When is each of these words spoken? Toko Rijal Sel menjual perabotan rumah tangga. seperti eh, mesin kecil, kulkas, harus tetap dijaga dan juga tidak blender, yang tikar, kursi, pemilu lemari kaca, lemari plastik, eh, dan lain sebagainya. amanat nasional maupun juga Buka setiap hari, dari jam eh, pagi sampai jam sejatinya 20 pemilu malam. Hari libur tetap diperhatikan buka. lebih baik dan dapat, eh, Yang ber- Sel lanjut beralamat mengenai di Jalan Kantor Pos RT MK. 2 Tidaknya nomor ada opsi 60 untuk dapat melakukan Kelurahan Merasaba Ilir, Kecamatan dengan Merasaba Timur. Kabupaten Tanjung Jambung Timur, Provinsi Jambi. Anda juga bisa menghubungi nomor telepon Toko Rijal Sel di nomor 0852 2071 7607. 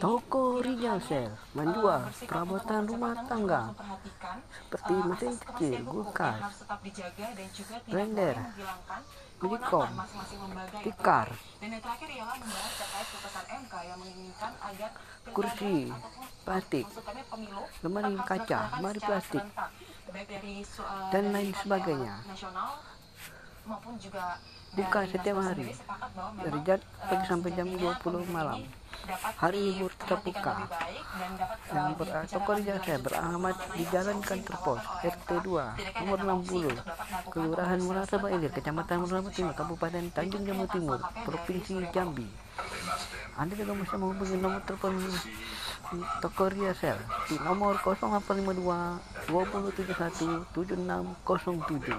Toko 0.00 0.64
Rijal 0.64 0.98
Sel 1.04 1.28
menjual 1.52 2.08
perabotan 2.24 2.88
rumah 2.88 3.14
tangga. 3.28 3.76
seperti 4.56 4.94
eh, 4.94 5.04
mesin 5.04 5.34
kecil, 5.38 5.74
kulkas, 5.84 6.40
harus 6.40 6.58
tetap 6.64 6.80
dijaga 6.82 7.26
dan 7.36 7.48
juga 7.52 7.76
tidak 7.78 7.90
blender, 7.92 8.36
yang 9.44 9.94
tikar, 10.82 11.28
kursi, 15.34 15.76
pemilu 17.28 17.62
lemari 17.84 18.14
kaca, 18.24 18.60
lemari 18.80 19.00
plastik, 19.04 19.44
eh, 19.44 20.24
dan 21.12 21.24
lain 21.30 21.52
sebagainya. 21.60 22.14
amanat 22.24 22.32
nasional 22.32 22.70
maupun 23.64 23.94
juga 24.00 24.40
Buka 24.74 25.06
setiap 25.06 25.38
hari, 25.38 25.70
dari 26.14 26.58
jam 26.62 26.78
eh, 26.78 27.06
pagi 27.10 27.24
sampai 27.26 27.50
jam 27.52 27.66
sejatinya 27.66 27.98
20 27.98 28.02
pemilu 28.06 28.26
malam. 28.30 28.60
Hari 29.36 29.58
libur 29.60 29.90
tetap 29.98 30.22
diperhatikan 30.22 30.24
buka. 30.24 30.54
lebih 30.54 30.70
baik 30.70 31.04
dan 31.18 31.30
dapat, 31.36 31.58
eh, 31.58 31.74
Yang 31.74 31.92
ber- 31.98 32.08
Sel 32.08 32.46
lanjut 32.54 33.02
beralamat 33.04 33.54
mengenai 33.58 33.76
di 33.76 33.84
Jalan 33.90 34.18
Kantor 34.22 34.56
Pos 34.64 34.82
RT 35.02 35.28
MK. 35.28 35.44
2 35.44 35.66
Tidaknya 35.74 36.00
nomor 36.00 36.16
ada 36.16 36.24
opsi 36.24 36.54
60 36.54 36.70
untuk 36.70 36.86
dapat 36.86 37.06
melakukan 37.10 37.32
Kelurahan 37.34 37.80
Merasaba 37.82 38.26
Ilir, 38.30 38.52
Kecamatan 38.54 38.94
dengan 38.94 39.08
Merasaba 39.10 39.34
Timur. 39.34 39.54
Kabupaten 39.54 40.04
Tanjung 40.14 40.44
Jambung 40.46 40.70
Timur, 40.70 40.98
Provinsi 41.26 41.72
Jambi. 41.90 42.28
Anda 43.34 43.52
juga 43.58 43.72
bisa 43.74 43.98
menghubungi 43.98 44.36
nomor 44.38 44.62
telepon 44.62 44.94
Toko 46.22 46.44
Rijal 46.48 46.74
Sel 46.78 46.98
di 47.28 47.36
nomor 47.42 47.76
0852 47.82 49.02
2071 49.28 50.46
7607. 50.54 51.98